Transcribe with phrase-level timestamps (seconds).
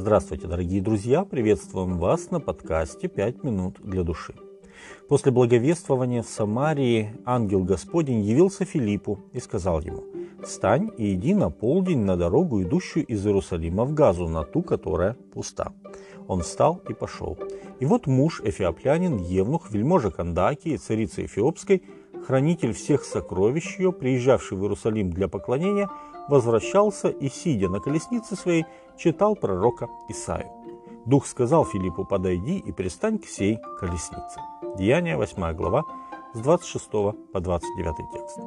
[0.00, 1.26] Здравствуйте, дорогие друзья!
[1.26, 4.32] Приветствуем вас на подкасте «Пять минут для души».
[5.10, 10.04] После благовествования в Самарии ангел Господень явился Филиппу и сказал ему,
[10.42, 15.18] «Встань и иди на полдень на дорогу, идущую из Иерусалима в Газу, на ту, которая
[15.34, 15.74] пуста».
[16.26, 17.36] Он встал и пошел.
[17.78, 21.82] И вот муж, эфиоплянин, евнух, вельможа Кандакии, царицы Эфиопской,
[22.30, 25.90] хранитель всех сокровищ ее, приезжавший в Иерусалим для поклонения,
[26.28, 30.48] возвращался и, сидя на колеснице своей, читал пророка Исаию.
[31.06, 34.38] Дух сказал Филиппу, подойди и пристань к сей колеснице.
[34.78, 35.82] Деяние 8 глава
[36.32, 36.90] с 26
[37.32, 38.38] по 29 текст.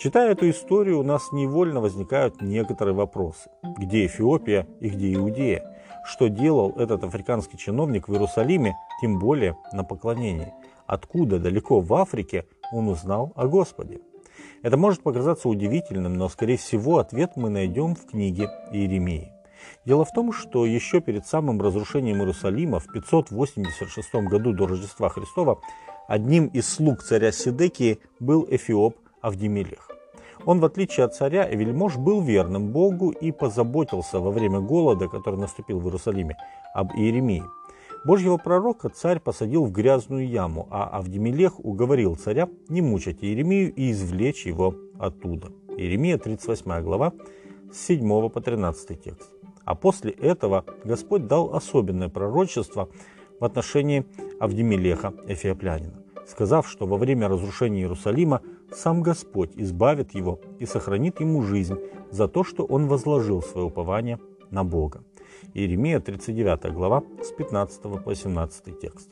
[0.00, 3.48] Читая эту историю, у нас невольно возникают некоторые вопросы.
[3.78, 5.62] Где Эфиопия и где Иудея?
[6.04, 10.52] Что делал этот африканский чиновник в Иерусалиме, тем более на поклонении?
[10.86, 14.00] Откуда далеко в Африке он узнал о Господе?
[14.62, 19.32] Это может показаться удивительным, но, скорее всего, ответ мы найдем в книге Иеремии.
[19.84, 25.60] Дело в том, что еще перед самым разрушением Иерусалима в 586 году до Рождества Христова
[26.08, 29.90] одним из слуг царя Сидекии был Эфиоп Авдемелех.
[30.44, 35.08] Он, в отличие от царя и вельмож, был верным Богу и позаботился во время голода,
[35.08, 36.36] который наступил в Иерусалиме,
[36.72, 37.42] об Иеремии.
[38.06, 43.90] Божьего пророка царь посадил в грязную яму, а Авдемелех уговорил царя не мучать Иеремию и
[43.90, 45.48] извлечь его оттуда.
[45.76, 47.14] Иеремия, 38 глава,
[47.72, 49.32] с 7 по 13 текст.
[49.64, 52.88] А после этого Господь дал особенное пророчество
[53.40, 54.06] в отношении
[54.38, 61.42] Авдемелеха, эфиоплянина, сказав, что во время разрушения Иерусалима сам Господь избавит его и сохранит ему
[61.42, 61.76] жизнь
[62.12, 64.20] за то, что он возложил свое упование
[64.52, 65.02] на Бога.
[65.54, 69.08] Иеремия 39 глава с 15 по 17 текст.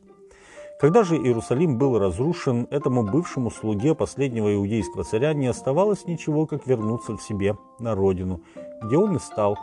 [0.81, 6.67] Когда же Иерусалим был разрушен, этому бывшему слуге последнего иудейского царя не оставалось ничего, как
[6.67, 8.43] вернуться к себе на родину,
[8.83, 9.57] где он и стал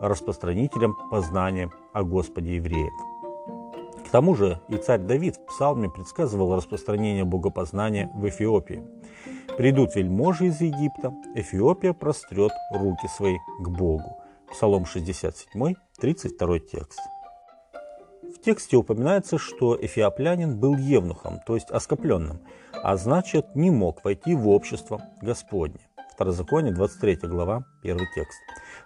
[0.00, 2.92] распространителем познания о Господе евреев.
[4.06, 8.84] К тому же и царь Давид в псалме предсказывал распространение богопознания в Эфиопии.
[9.56, 14.16] «Придут вельможи из Египта, Эфиопия прострет руки свои к Богу».
[14.50, 17.00] Псалом 67, 32 текст.
[18.22, 22.40] В тексте упоминается, что эфиоплянин был евнухом, то есть оскопленным,
[22.72, 25.80] а значит не мог войти в общество Господне.
[26.12, 28.38] Второзаконие, 23 глава, 1 текст.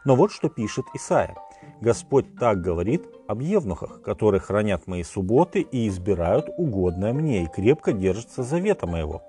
[0.04, 1.37] Но вот что пишет Исаия.
[1.81, 7.92] «Господь так говорит об евнухах, которые хранят мои субботы и избирают угодное мне, и крепко
[7.92, 9.22] держатся завета моего.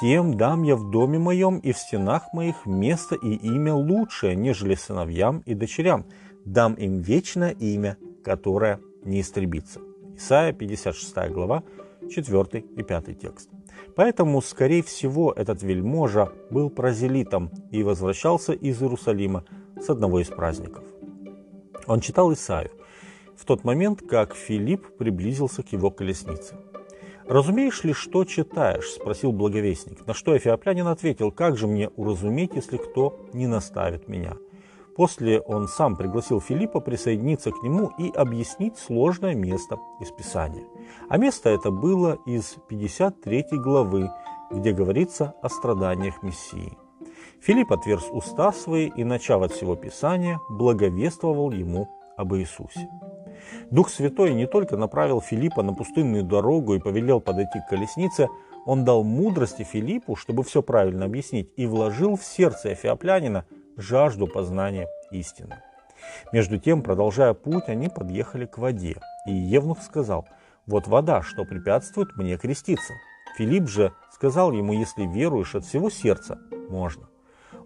[0.00, 4.74] Тем дам я в доме моем и в стенах моих место и имя лучшее, нежели
[4.74, 6.06] сыновьям и дочерям.
[6.44, 9.80] Дам им вечное имя, которое не истребится».
[10.16, 11.62] Исайя, 56 глава,
[12.10, 13.48] 4 и 5 текст.
[13.96, 19.44] Поэтому, скорее всего, этот вельможа был прозелитом и возвращался из Иерусалима
[19.80, 20.84] с одного из праздников.
[21.86, 22.70] Он читал Исаию
[23.36, 26.54] в тот момент, как Филипп приблизился к его колеснице.
[27.26, 30.06] «Разумеешь ли, что читаешь?»– спросил благовестник.
[30.06, 34.36] На что Эфиоплянин ответил, «Как же мне уразуметь, если кто не наставит меня?»
[34.96, 40.64] После он сам пригласил Филиппа присоединиться к нему и объяснить сложное место из Писания.
[41.08, 44.10] А место это было из 53 главы,
[44.50, 46.76] где говорится о страданиях Мессии.
[47.40, 52.88] Филипп отверз уста свои и, начав от всего Писания, благовествовал ему об Иисусе.
[53.70, 58.28] Дух Святой не только направил Филиппа на пустынную дорогу и повелел подойти к колеснице,
[58.66, 63.46] он дал мудрости Филиппу, чтобы все правильно объяснить, и вложил в сердце Эфиоплянина
[63.76, 65.62] жажду познания истины.
[66.32, 70.26] Между тем, продолжая путь, они подъехали к воде, и Евнух сказал,
[70.66, 72.94] «Вот вода, что препятствует мне креститься».
[73.36, 76.38] Филипп же сказал ему, «Если веруешь от всего сердца,
[76.68, 77.08] можно».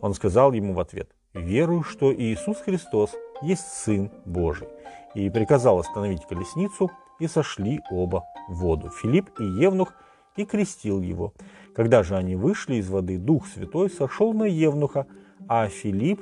[0.01, 3.11] Он сказал ему в ответ, «Верую, что Иисус Христос
[3.43, 4.69] есть Сын Божий»,
[5.15, 6.91] и приказал остановить колесницу,
[7.21, 9.95] и сошли оба в воду, Филипп и Евнух,
[10.37, 11.33] и крестил его.
[11.75, 15.07] Когда же они вышли из воды, Дух Святой сошел на Евнуха,
[15.49, 16.21] а Филипп,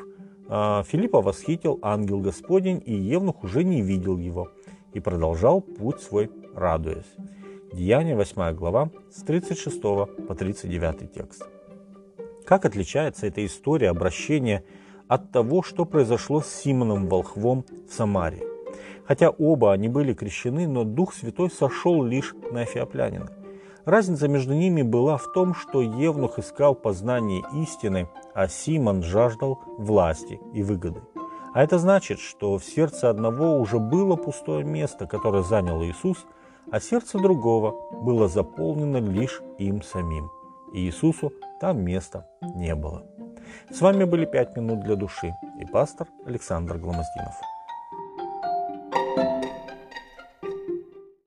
[0.49, 4.51] а, Филиппа восхитил ангел Господень, и Евнух уже не видел его,
[4.93, 7.13] и продолжал путь свой, радуясь.
[7.73, 11.49] Деяние 8 глава с 36 по 39 текст.
[12.45, 14.65] Как отличается эта история обращения
[15.09, 18.43] от того, что произошло с Симоном Волхвом в Самаре?
[19.05, 23.31] Хотя оба они были крещены, но Дух Святой сошел лишь на Эфиоплянина.
[23.85, 30.41] Разница между ними была в том, что Евнух искал познание истины, а Симон жаждал власти
[30.53, 31.03] и выгоды.
[31.53, 36.27] А это значит, что в сердце одного уже было пустое место, которое занял Иисус,
[36.71, 40.31] а сердце другого было заполнено лишь им самим.
[40.73, 43.05] И Иисусу там места не было.
[43.71, 47.35] С вами были «Пять минут для души» и пастор Александр Гломоздинов.